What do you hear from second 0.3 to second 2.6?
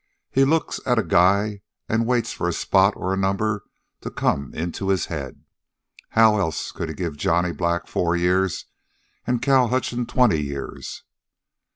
He looks at a guy an' waits for a